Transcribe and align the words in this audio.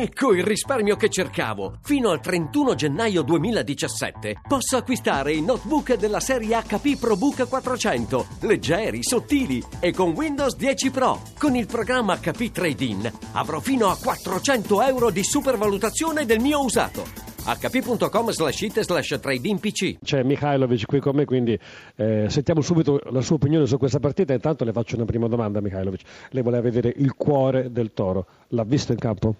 Ecco 0.00 0.32
il 0.32 0.44
risparmio 0.44 0.94
che 0.94 1.08
cercavo! 1.08 1.78
Fino 1.82 2.10
al 2.10 2.20
31 2.20 2.76
gennaio 2.76 3.22
2017 3.22 4.42
posso 4.46 4.76
acquistare 4.76 5.32
i 5.32 5.42
notebook 5.42 5.96
della 5.96 6.20
serie 6.20 6.56
HP 6.56 6.96
ProBook 6.96 7.48
400, 7.48 8.26
leggeri, 8.42 9.02
sottili 9.02 9.60
e 9.80 9.92
con 9.92 10.10
Windows 10.10 10.54
10 10.54 10.92
Pro. 10.92 11.20
Con 11.36 11.56
il 11.56 11.66
programma 11.66 12.16
HP 12.16 12.52
Trade-in 12.52 13.10
avrò 13.32 13.58
fino 13.58 13.88
a 13.88 13.98
400 14.00 14.82
euro 14.82 15.10
di 15.10 15.24
supervalutazione 15.24 16.24
del 16.24 16.38
mio 16.38 16.62
usato 16.62 17.26
hp.com 17.48 18.30
slash 18.30 18.60
it 18.60 18.80
slash 18.80 19.18
trading 19.20 19.58
pc 19.58 20.00
c'è 20.02 20.22
Mikhailovic 20.22 20.84
qui 20.84 21.00
con 21.00 21.16
me 21.16 21.24
quindi 21.24 21.58
eh, 21.96 22.26
sentiamo 22.28 22.60
subito 22.60 23.00
la 23.10 23.22
sua 23.22 23.36
opinione 23.36 23.64
su 23.64 23.78
questa 23.78 23.98
partita 24.00 24.34
intanto 24.34 24.64
le 24.64 24.72
faccio 24.72 24.96
una 24.96 25.06
prima 25.06 25.28
domanda 25.28 25.62
Mikhailovic 25.62 26.02
lei 26.30 26.42
voleva 26.42 26.62
vedere 26.62 26.92
il 26.94 27.14
cuore 27.14 27.72
del 27.72 27.94
Toro 27.94 28.26
l'ha 28.48 28.64
visto 28.64 28.92
in 28.92 28.98
campo? 28.98 29.34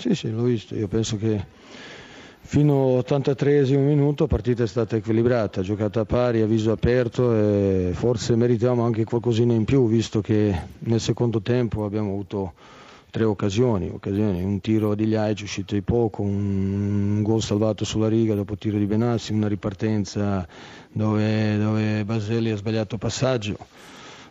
Sì, 0.00 0.14
sì, 0.14 0.30
l'ho 0.30 0.44
visto. 0.44 0.74
Io 0.74 0.88
penso 0.88 1.18
che 1.18 1.44
fino 2.40 2.96
all'83 2.96 3.78
minuto 3.78 4.22
la 4.22 4.28
partita 4.30 4.62
è 4.62 4.66
stata 4.66 4.96
equilibrata, 4.96 5.60
giocata 5.60 6.00
a 6.00 6.04
pari, 6.06 6.40
a 6.40 6.46
viso 6.46 6.72
aperto 6.72 7.34
e 7.34 7.90
forse 7.92 8.34
meritiamo 8.34 8.82
anche 8.82 9.04
qualcosina 9.04 9.52
in 9.52 9.66
più, 9.66 9.86
visto 9.88 10.22
che 10.22 10.58
nel 10.78 11.00
secondo 11.00 11.42
tempo 11.42 11.84
abbiamo 11.84 12.12
avuto 12.12 12.54
tre 13.10 13.24
occasioni, 13.24 13.90
occasioni 13.90 14.42
un 14.42 14.62
tiro 14.62 14.94
di 14.94 15.06
Liaic 15.06 15.40
uscito 15.42 15.74
di 15.74 15.82
poco, 15.82 16.22
un 16.22 17.20
gol 17.22 17.42
salvato 17.42 17.84
sulla 17.84 18.08
riga 18.08 18.34
dopo 18.34 18.56
tiro 18.56 18.78
di 18.78 18.86
Benassi, 18.86 19.34
una 19.34 19.48
ripartenza 19.48 20.48
dove, 20.90 21.58
dove 21.58 22.04
Baselli 22.06 22.50
ha 22.50 22.56
sbagliato 22.56 22.96
passaggio. 22.96 23.58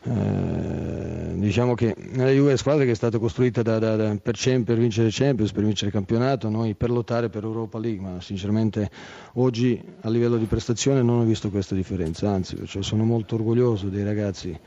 Eh, 0.01 1.18
diciamo 1.39 1.73
che 1.73 1.95
la 2.13 2.29
Juve 2.29 2.33
è 2.33 2.39
una 2.39 2.55
squadra 2.57 2.83
che 2.83 2.91
è 2.91 2.95
stata 2.95 3.17
costruita 3.17 3.61
da, 3.61 3.79
da, 3.79 3.95
da, 3.95 4.15
per, 4.21 4.37
per, 4.63 4.77
vincere 4.77 5.09
Champions, 5.11 5.51
per 5.51 5.63
vincere 5.63 5.87
il 5.87 5.93
campionato, 5.93 6.49
noi 6.49 6.75
per 6.75 6.89
lottare 6.89 7.29
per 7.29 7.43
Europa 7.43 7.79
League, 7.79 8.01
ma 8.01 8.21
sinceramente 8.21 8.89
oggi 9.33 9.81
a 10.01 10.09
livello 10.09 10.37
di 10.37 10.45
prestazione 10.45 11.01
non 11.01 11.19
ho 11.19 11.23
visto 11.23 11.49
questa 11.49 11.75
differenza, 11.75 12.29
anzi 12.29 12.57
cioè 12.65 12.83
sono 12.83 13.03
molto 13.03 13.35
orgoglioso 13.35 13.87
dei 13.87 14.03
ragazzi 14.03 14.57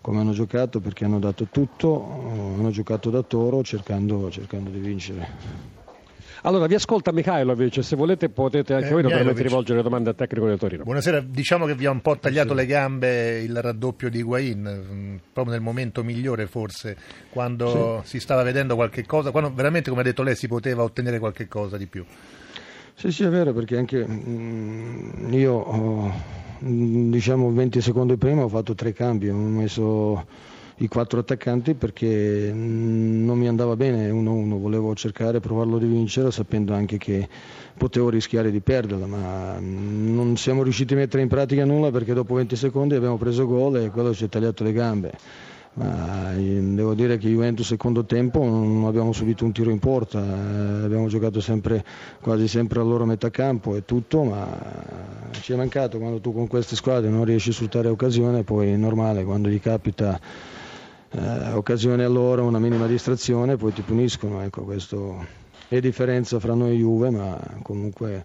come 0.00 0.20
hanno 0.20 0.32
giocato 0.32 0.80
perché 0.80 1.06
hanno 1.06 1.18
dato 1.18 1.46
tutto, 1.50 2.54
hanno 2.58 2.70
giocato 2.70 3.08
da 3.08 3.22
toro 3.22 3.62
cercando, 3.62 4.30
cercando 4.30 4.68
di 4.68 4.78
vincere. 4.78 5.83
Allora, 6.46 6.66
vi 6.66 6.74
ascolta 6.74 7.10
Mikhailovic, 7.10 7.82
se 7.82 7.96
volete 7.96 8.28
potete 8.28 8.74
anche 8.74 8.88
eh, 8.88 8.92
voi 8.92 9.02
naturalmente 9.02 9.42
rivolgere 9.42 9.80
domande 9.80 10.10
al 10.10 10.14
tecnico 10.14 10.46
del 10.46 10.58
Torino. 10.58 10.84
Buonasera, 10.84 11.20
diciamo 11.20 11.64
che 11.64 11.74
vi 11.74 11.86
ha 11.86 11.90
un 11.90 12.02
po' 12.02 12.18
tagliato 12.18 12.50
sì. 12.50 12.54
le 12.56 12.66
gambe 12.66 13.40
il 13.40 13.62
raddoppio 13.62 14.10
di 14.10 14.18
Higuain, 14.18 14.60
mm, 14.60 15.16
proprio 15.32 15.54
nel 15.54 15.62
momento 15.62 16.04
migliore 16.04 16.46
forse, 16.46 16.98
quando 17.30 18.02
sì. 18.02 18.10
si 18.10 18.20
stava 18.20 18.42
vedendo 18.42 18.74
qualche 18.74 19.06
cosa, 19.06 19.30
quando 19.30 19.54
veramente 19.54 19.88
come 19.88 20.02
ha 20.02 20.04
detto 20.04 20.22
lei 20.22 20.36
si 20.36 20.46
poteva 20.46 20.82
ottenere 20.82 21.18
qualche 21.18 21.48
cosa 21.48 21.78
di 21.78 21.86
più. 21.86 22.04
Sì, 22.92 23.10
sì, 23.10 23.24
è 23.24 23.28
vero, 23.30 23.54
perché 23.54 23.78
anche 23.78 24.06
mm, 24.06 25.32
io 25.32 26.12
mm, 26.62 27.10
diciamo 27.10 27.50
20 27.52 27.80
secondi 27.80 28.18
prima 28.18 28.42
ho 28.42 28.48
fatto 28.48 28.74
tre 28.74 28.92
cambi, 28.92 29.30
ho 29.30 29.34
messo 29.34 30.26
i 30.78 30.88
quattro 30.88 31.20
attaccanti 31.20 31.74
perché 31.74 32.50
non 32.52 33.38
mi 33.38 33.46
andava 33.46 33.76
bene 33.76 34.10
1-1, 34.10 34.58
volevo 34.58 34.94
cercare, 34.94 35.38
provarlo 35.38 35.78
di 35.78 35.86
vincere 35.86 36.32
sapendo 36.32 36.74
anche 36.74 36.98
che 36.98 37.28
potevo 37.76 38.08
rischiare 38.08 38.50
di 38.50 38.60
perderla, 38.60 39.06
ma 39.06 39.56
non 39.60 40.36
siamo 40.36 40.62
riusciti 40.62 40.94
a 40.94 40.96
mettere 40.96 41.22
in 41.22 41.28
pratica 41.28 41.64
nulla 41.64 41.90
perché 41.90 42.12
dopo 42.12 42.34
20 42.34 42.56
secondi 42.56 42.94
abbiamo 42.94 43.16
preso 43.16 43.46
gol 43.46 43.76
e 43.76 43.90
quello 43.90 44.12
ci 44.12 44.24
ha 44.24 44.28
tagliato 44.28 44.64
le 44.64 44.72
gambe. 44.72 45.12
Ma 45.76 46.30
devo 46.36 46.94
dire 46.94 47.18
che 47.18 47.28
Juventus 47.28 47.66
secondo 47.66 48.04
tempo 48.04 48.44
non 48.44 48.84
abbiamo 48.86 49.12
subito 49.12 49.44
un 49.44 49.50
tiro 49.50 49.70
in 49.70 49.80
porta, 49.80 50.20
eh, 50.20 50.84
abbiamo 50.84 51.08
giocato 51.08 51.40
sempre, 51.40 51.84
quasi 52.20 52.46
sempre 52.46 52.78
a 52.78 52.84
loro 52.84 53.04
metà 53.04 53.28
campo 53.30 53.74
e 53.74 53.84
tutto, 53.84 54.22
ma 54.22 54.46
ci 55.32 55.52
è 55.52 55.56
mancato 55.56 55.98
quando 55.98 56.20
tu 56.20 56.32
con 56.32 56.46
queste 56.46 56.76
squadre 56.76 57.10
non 57.10 57.24
riesci 57.24 57.48
a 57.48 57.52
sfruttare 57.54 57.88
occasione, 57.88 58.44
poi 58.44 58.70
è 58.70 58.76
normale 58.76 59.24
quando 59.24 59.48
gli 59.48 59.60
capita 59.60 60.20
eh, 61.16 61.52
occasione 61.52 62.04
a 62.04 62.08
loro, 62.08 62.44
una 62.44 62.58
minima 62.58 62.86
distrazione, 62.86 63.56
poi 63.56 63.72
ti 63.72 63.82
puniscono. 63.82 64.42
Ecco, 64.42 64.62
questo 64.62 65.24
è 65.68 65.80
differenza 65.80 66.40
fra 66.40 66.54
noi 66.54 66.74
e 66.74 66.78
Juve, 66.78 67.10
ma 67.10 67.40
comunque 67.62 68.24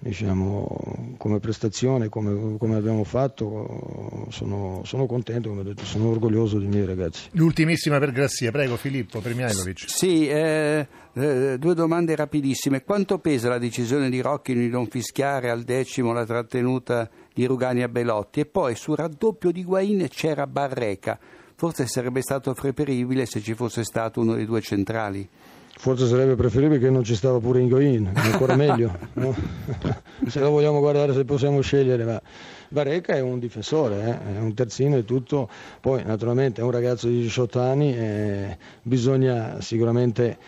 diciamo, 0.00 1.14
come 1.16 1.40
prestazione, 1.40 2.08
come, 2.08 2.56
come 2.56 2.76
abbiamo 2.76 3.02
fatto, 3.02 4.26
sono, 4.30 4.82
sono, 4.84 5.06
contento, 5.06 5.48
come 5.48 5.62
ho 5.62 5.64
detto, 5.64 5.84
sono 5.84 6.08
orgoglioso 6.08 6.58
dei 6.58 6.68
miei 6.68 6.86
ragazzi. 6.86 7.28
L'ultimissima 7.32 7.98
per 7.98 8.12
Grazia, 8.12 8.52
prego 8.52 8.76
Filippo, 8.76 9.20
per 9.20 9.34
Mihailovic. 9.34 9.84
Sì, 9.88 10.28
eh, 10.28 10.86
eh, 11.14 11.56
due 11.58 11.74
domande 11.74 12.14
rapidissime. 12.14 12.84
Quanto 12.84 13.18
pesa 13.18 13.48
la 13.48 13.58
decisione 13.58 14.08
di 14.08 14.20
Rocchi 14.20 14.54
di 14.54 14.68
non 14.68 14.86
fischiare 14.86 15.50
al 15.50 15.62
decimo 15.64 16.12
la 16.12 16.24
trattenuta 16.24 17.10
di 17.34 17.44
Rugani 17.46 17.82
a 17.82 17.88
Belotti? 17.88 18.40
E 18.40 18.46
poi 18.46 18.76
sul 18.76 18.96
raddoppio 18.96 19.50
di 19.50 19.64
Guain 19.64 20.06
c'era 20.08 20.46
Barreca 20.46 21.18
forse 21.58 21.88
sarebbe 21.88 22.22
stato 22.22 22.52
preferibile 22.52 23.26
se 23.26 23.42
ci 23.42 23.52
fosse 23.52 23.82
stato 23.82 24.20
uno 24.20 24.34
dei 24.34 24.46
due 24.46 24.60
centrali. 24.60 25.28
Forse 25.76 26.06
sarebbe 26.06 26.36
preferibile 26.36 26.78
che 26.78 26.88
non 26.88 27.02
ci 27.02 27.16
stava 27.16 27.40
pure 27.40 27.58
Ingoin, 27.58 28.12
ancora 28.14 28.54
meglio. 28.54 28.96
No? 29.14 29.34
se 30.28 30.38
lo 30.38 30.50
vogliamo 30.50 30.78
guardare 30.78 31.12
se 31.14 31.24
possiamo 31.24 31.60
scegliere, 31.60 32.04
ma 32.04 32.22
Bareca 32.68 33.14
è 33.14 33.20
un 33.20 33.40
difensore, 33.40 33.96
eh? 34.04 34.36
è 34.36 34.38
un 34.38 34.54
terzino 34.54 34.98
e 34.98 35.04
tutto, 35.04 35.48
poi 35.80 36.04
naturalmente 36.04 36.60
è 36.60 36.64
un 36.64 36.70
ragazzo 36.70 37.08
di 37.08 37.22
18 37.22 37.60
anni 37.60 37.92
e 37.92 38.56
bisogna 38.82 39.60
sicuramente 39.60 40.38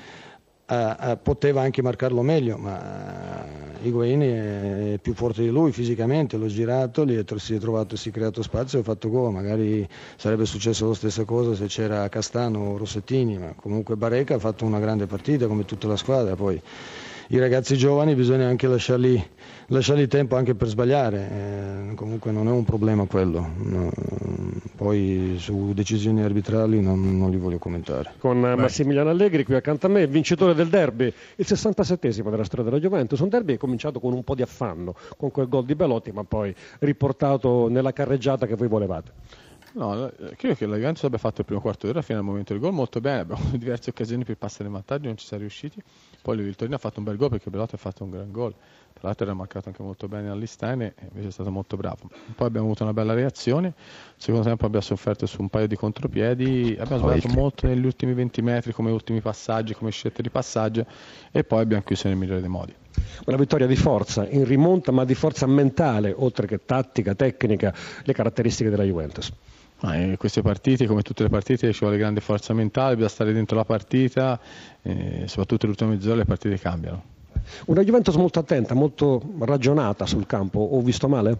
Uh, 0.70 0.75
uh, 0.75 1.19
poteva 1.20 1.62
anche 1.62 1.82
marcarlo 1.82 2.22
meglio, 2.22 2.56
ma 2.56 3.44
uh, 3.44 3.84
Higuain 3.84 4.20
è 4.20 4.98
più 5.03 5.14
forte 5.14 5.42
di 5.42 5.48
lui 5.48 5.72
fisicamente, 5.72 6.36
l'ho 6.36 6.47
girato, 6.47 7.03
lì 7.03 7.20
si 7.38 7.54
è 7.54 7.58
trovato, 7.58 7.97
si 7.97 8.10
è 8.10 8.12
creato 8.12 8.41
spazio 8.41 8.78
e 8.78 8.82
ha 8.82 8.84
fatto 8.84 9.10
gol, 9.10 9.32
magari 9.32 9.84
sarebbe 10.14 10.44
successo 10.44 10.86
la 10.86 10.94
stessa 10.94 11.25
cosa 11.25 11.56
se 11.56 11.66
c'era 11.66 12.09
Castano 12.09 12.60
o 12.60 12.76
Rossettini, 12.76 13.36
ma 13.36 13.53
comunque 13.56 13.97
Bareca 13.97 14.36
ha 14.36 14.38
fatto 14.38 14.64
una 14.64 14.78
grande 14.78 15.06
partita 15.06 15.48
come 15.48 15.64
tutta 15.64 15.88
la 15.88 15.97
squadra, 15.97 16.36
poi 16.36 16.62
i 17.32 17.38
ragazzi 17.38 17.76
giovani 17.76 18.16
bisogna 18.16 18.48
anche 18.48 18.66
lasciarli, 18.66 19.24
lasciargli 19.66 20.08
tempo 20.08 20.34
anche 20.34 20.56
per 20.56 20.66
sbagliare, 20.66 21.30
eh, 21.91 21.94
comunque 21.94 22.32
non 22.32 22.48
è 22.48 22.50
un 22.50 22.64
problema 22.64 23.04
quello, 23.04 23.50
no, 23.56 23.92
poi 24.74 25.36
su 25.38 25.72
decisioni 25.72 26.22
arbitrali 26.22 26.80
non, 26.80 27.18
non 27.18 27.30
li 27.30 27.36
voglio 27.36 27.58
commentare. 27.58 28.14
Con 28.18 28.41
Beh. 28.41 28.56
Massimiliano 28.56 29.10
Allegri 29.10 29.44
qui 29.44 29.54
accanto 29.54 29.86
a 29.86 29.91
me, 29.91 30.08
vincitore 30.08 30.54
del 30.54 30.66
derby, 30.66 31.06
il 31.36 31.46
67esimo 31.48 32.30
della 32.30 32.42
storia 32.42 32.64
della 32.64 32.80
Juventus, 32.80 33.20
un 33.20 33.28
derby 33.28 33.56
cominciato 33.56 34.00
con 34.00 34.12
un 34.12 34.24
po' 34.24 34.34
di 34.34 34.42
affanno, 34.42 34.97
con 35.16 35.30
quel 35.30 35.48
gol 35.48 35.64
di 35.64 35.76
Belotti 35.76 36.10
ma 36.10 36.24
poi 36.24 36.52
riportato 36.80 37.68
nella 37.68 37.92
carreggiata 37.92 38.47
che 38.47 38.56
voi 38.56 38.66
volevate. 38.66 39.12
No, 39.72 40.10
eh, 40.10 40.34
credo 40.36 40.54
che 40.54 40.66
la 40.66 40.76
Juventus 40.76 41.04
abbia 41.04 41.19
fatto 41.19 41.41
il 41.41 41.47
primo 41.47 41.60
quarto 41.60 41.86
d'ora 41.86 42.03
fino 42.03 42.19
al 42.19 42.25
momento 42.25 42.53
del 42.53 42.60
gol 42.60 42.72
molto 42.72 43.00
bene, 43.00 43.20
abbiamo 43.20 43.41
avuto 43.41 43.56
diverse 43.58 43.91
occasioni 43.91 44.25
per 44.25 44.36
passare 44.36 44.64
in 44.64 44.72
vantaggio, 44.72 45.06
non 45.06 45.16
ci 45.16 45.26
siamo 45.26 45.42
riusciti. 45.42 45.81
Poi 46.22 46.38
il 46.38 46.56
Torino 46.56 46.76
ha 46.76 46.78
fatto 46.78 46.98
un 46.98 47.04
bel 47.04 47.16
gol 47.16 47.31
perché 47.31 47.50
Belotti 47.50 47.76
ha 47.76 47.78
fatto 47.78 48.04
un 48.04 48.10
gran 48.10 48.32
gol. 48.32 48.53
Tra 48.92 49.09
l'altro 49.09 49.25
era 49.25 49.34
mancato 49.34 49.69
anche 49.69 49.82
molto 49.82 50.09
bene 50.09 50.28
all'Istaine 50.28 50.94
e 50.97 51.06
invece 51.10 51.28
è 51.28 51.30
stato 51.30 51.50
molto 51.50 51.76
bravo. 51.76 52.10
Poi 52.34 52.47
abbiamo 52.47 52.66
avuto 52.66 52.82
una 52.82 52.92
bella 52.92 53.14
reazione, 53.14 53.72
secondo 54.16 54.47
tempo 54.47 54.66
abbiamo 54.66 54.84
sofferto 54.84 55.26
su 55.26 55.41
un 55.41 55.48
paio 55.48 55.69
di 55.69 55.76
contropiedi, 55.76 56.76
abbiamo 56.78 57.03
sbagliato 57.03 57.28
molto 57.28 57.66
negli 57.66 57.86
ultimi 57.86 58.12
20 58.12 58.42
metri 58.42 58.72
come 58.72 58.91
ultimi 58.91 59.20
passaggi, 59.20 59.75
come 59.75 59.91
scelte 59.91 60.20
di 60.20 60.28
passaggio 60.28 60.84
e 61.30 61.44
poi 61.44 61.62
abbiamo 61.62 61.82
chiuso 61.82 62.09
nel 62.09 62.16
migliore 62.16 62.41
dei 62.41 62.50
modi. 62.50 62.75
Una 63.26 63.36
vittoria 63.36 63.66
di 63.66 63.76
forza, 63.76 64.28
in 64.28 64.44
rimonta 64.44 64.91
ma 64.92 65.04
di 65.04 65.14
forza 65.14 65.47
mentale, 65.47 66.12
oltre 66.14 66.47
che 66.47 66.64
tattica, 66.64 67.14
tecnica, 67.14 67.72
le 68.03 68.12
caratteristiche 68.12 68.69
della 68.69 68.84
Juventus. 68.84 69.32
In 69.82 70.16
queste 70.18 70.42
partite, 70.42 70.86
come 70.86 71.00
tutte 71.00 71.22
le 71.22 71.30
partite, 71.30 71.72
ci 71.72 71.80
vuole 71.80 71.96
grande 71.96 72.20
forza 72.20 72.52
mentale, 72.52 72.94
bisogna 72.94 73.08
stare 73.08 73.32
dentro 73.32 73.56
la 73.56 73.64
partita, 73.64 74.38
e 74.82 75.24
soprattutto 75.26 75.66
nell'ultima 75.66 75.91
mezz'ora 75.91 76.16
le 76.16 76.24
partite 76.26 76.58
cambiano. 76.58 77.03
Una 77.66 77.82
Juventus 77.82 78.15
molto 78.16 78.38
attenta, 78.41 78.74
molto 78.74 79.22
ragionata 79.38 80.04
sul 80.04 80.27
campo, 80.27 80.59
ho 80.60 80.80
visto 80.82 81.09
male? 81.09 81.38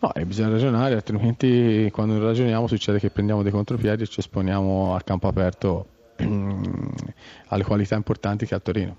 No, 0.00 0.12
bisogna 0.26 0.50
ragionare, 0.50 0.94
altrimenti 0.94 1.88
quando 1.90 2.22
ragioniamo 2.22 2.66
succede 2.66 2.98
che 2.98 3.10
prendiamo 3.10 3.42
dei 3.42 3.50
contropiedi 3.50 4.02
e 4.02 4.06
ci 4.06 4.20
esponiamo 4.20 4.94
a 4.94 5.00
campo 5.00 5.26
aperto 5.26 5.86
alle 6.20 7.64
qualità 7.64 7.94
importanti 7.94 8.46
che 8.46 8.54
ha 8.54 8.58
Torino. 8.58 8.96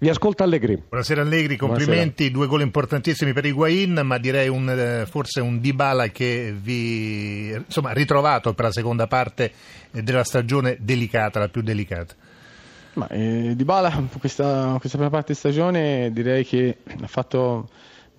Vi 0.00 0.08
ascolta 0.08 0.44
Allegri. 0.44 0.80
Buonasera 0.88 1.22
Allegri, 1.22 1.56
complimenti, 1.56 2.30
Buonasera. 2.30 2.32
due 2.32 2.46
gol 2.46 2.60
importantissimi 2.62 3.32
per 3.32 3.44
Higuain, 3.44 4.00
ma 4.04 4.18
direi 4.18 4.48
un, 4.48 4.68
eh, 4.68 5.06
forse 5.06 5.40
un 5.40 5.60
Dybala 5.60 6.08
che 6.08 6.54
vi 6.58 7.50
insomma, 7.52 7.90
ha 7.90 7.94
ritrovato 7.94 8.54
per 8.54 8.66
la 8.66 8.72
seconda 8.72 9.06
parte 9.06 9.52
della 9.90 10.24
stagione 10.24 10.76
delicata, 10.80 11.38
la 11.38 11.48
più 11.48 11.62
delicata. 11.62 12.14
Ma, 12.94 13.08
eh, 13.08 13.54
Dybala 13.56 14.08
questa, 14.18 14.76
questa 14.78 14.98
prima 14.98 15.10
parte 15.10 15.32
di 15.32 15.38
stagione 15.38 16.10
direi 16.12 16.44
che 16.44 16.78
ha 17.00 17.06
fatto 17.06 17.68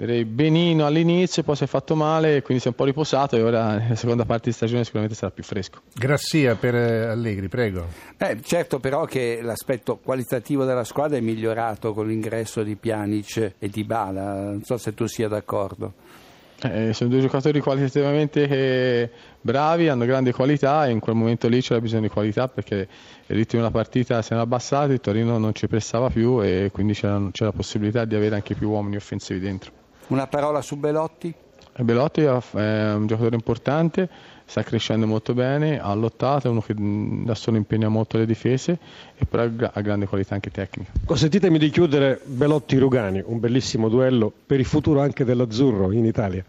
direi 0.06 0.26
benino 0.26 0.86
all'inizio, 0.86 1.44
poi 1.44 1.56
si 1.56 1.64
è 1.64 1.68
fatto 1.68 1.96
male, 1.96 2.42
quindi 2.42 2.62
si 2.62 2.68
è 2.68 2.72
un 2.72 2.76
po' 2.76 2.86
riposato 2.86 3.38
e 3.38 3.42
ora 3.42 3.78
nella 3.78 3.96
seconda 3.96 4.26
parte 4.26 4.50
di 4.50 4.56
stagione 4.56 4.84
sicuramente 4.84 5.16
sarà 5.16 5.32
più 5.32 5.44
fresco. 5.44 5.80
Grassia 5.94 6.56
per 6.56 6.76
eh, 6.76 7.06
Allegri, 7.06 7.48
prego. 7.48 7.88
Eh, 8.18 8.40
certo 8.44 8.80
però 8.80 9.06
che 9.06 9.40
l'aspetto 9.42 9.98
qualitativo 9.98 10.66
della 10.66 10.84
squadra 10.84 11.18
è 11.18 11.22
migliorato 11.22 11.94
con 11.94 12.08
l'ingresso 12.08 12.64
di 12.64 12.76
Pjanic 12.76 13.54
e 13.58 13.70
di 13.70 13.84
Bala, 13.84 14.34
non 14.44 14.64
so 14.64 14.78
se 14.78 14.94
tu 14.94 15.06
sia 15.08 15.28
d'accordo. 15.28 15.94
Eh, 16.62 16.94
sono 16.94 17.10
due 17.10 17.20
giocatori 17.20 17.60
qualitativamente 17.60 19.12
bravi, 19.42 19.90
hanno 19.90 20.06
grande 20.06 20.32
qualità 20.32 20.86
e 20.86 20.92
in 20.92 21.00
quel 21.00 21.16
momento 21.16 21.50
lì 21.50 21.60
c'era 21.60 21.82
bisogno 21.82 22.04
di 22.04 22.10
qualità 22.10 22.48
perché 22.48 22.88
il 23.26 23.36
ritmo 23.36 23.60
della 23.60 23.72
partita 23.72 24.22
si 24.22 24.32
era 24.32 24.44
abbassato, 24.44 24.94
il 24.94 25.02
Torino 25.02 25.38
non 25.38 25.54
ci 25.54 25.68
pressava 25.68 26.10
più 26.10 26.42
e 26.42 26.70
quindi 26.72 26.94
c'era, 26.94 27.20
c'era 27.32 27.50
la 27.50 27.56
possibilità 27.56 28.06
di 28.06 28.16
avere 28.16 28.36
anche 28.36 28.56
più 28.56 28.70
uomini 28.70 28.96
offensivi 28.96 29.42
dentro. 29.42 29.83
Una 30.08 30.28
parola 30.28 30.62
su 30.62 30.76
Belotti? 30.76 31.34
Eh, 31.76 31.84
Belotti 31.84 32.22
è 32.22 32.30
un 32.30 33.08
giocatore 33.08 33.36
importante, 33.36 34.08
sta 34.46 34.62
crescendo 34.62 35.08
molto 35.08 35.34
bene, 35.34 35.80
ha 35.80 35.94
lottato, 35.94 36.48
è 36.48 36.52
uno 36.52 36.62
che 36.62 36.76
da 36.78 37.34
solo 37.34 37.58
impegna 37.58 37.88
molto 37.88 38.18
le 38.18 38.26
difese 38.26 38.78
e 39.16 39.26
però 39.26 39.44
ha 39.44 39.82
grande 39.82 40.06
qualità 40.06 40.36
anche 40.36 40.52
tecnica. 40.52 40.92
Consentitemi 41.06 41.58
di 41.58 41.70
chiudere 41.70 42.20
Belotti-Rugani, 42.24 43.24
un 43.26 43.40
bellissimo 43.40 43.90
duello 43.90 44.32
per 44.46 44.60
il 44.60 44.66
futuro 44.66 45.02
anche 45.02 45.24
dell'Azzurro 45.26 45.92
in 45.92 46.06
Italia. 46.06 46.44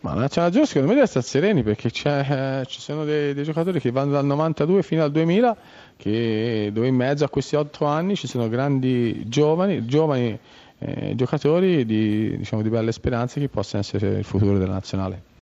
Ma 0.00 0.14
la 0.14 0.20
Nazionale 0.20 0.52
Azzurro 0.52 0.66
secondo 0.66 0.88
me 0.88 0.94
deve 0.94 1.06
stare 1.08 1.24
sereni 1.26 1.62
perché 1.62 1.88
eh, 1.88 2.64
ci 2.66 2.80
sono 2.80 3.04
dei, 3.04 3.34
dei, 3.34 3.44
giocatori 3.44 3.80
che 3.80 3.90
vanno 3.90 4.12
dal 4.12 4.24
92 4.24 4.82
fino 4.82 5.02
al 5.02 5.10
2000 5.10 5.56
che, 5.96 6.70
dove 6.72 6.86
in 6.86 6.94
mezzo 6.94 7.24
a 7.24 7.28
questi 7.28 7.56
otto 7.56 7.84
anni 7.84 8.14
ci 8.14 8.28
sono 8.28 8.48
grandi 8.48 9.28
giovani, 9.28 9.86
giovani 9.86 10.38
eh, 10.78 11.14
giocatori 11.14 11.84
di, 11.84 12.36
diciamo, 12.36 12.62
di 12.62 12.68
belle 12.68 12.92
speranze 12.92 13.40
che 13.40 13.48
possono 13.48 13.82
essere 13.82 14.18
il 14.18 14.24
futuro 14.24 14.58
della 14.58 14.72
nazionale. 14.72 15.36